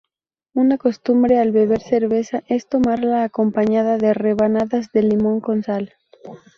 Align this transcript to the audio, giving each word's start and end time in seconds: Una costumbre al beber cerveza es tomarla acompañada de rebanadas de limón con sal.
Una 0.55 0.79
costumbre 0.79 1.37
al 1.37 1.51
beber 1.51 1.79
cerveza 1.79 2.41
es 2.47 2.67
tomarla 2.67 3.23
acompañada 3.23 3.99
de 3.99 4.15
rebanadas 4.15 4.91
de 4.91 5.03
limón 5.03 5.41
con 5.41 5.61
sal. 5.61 5.93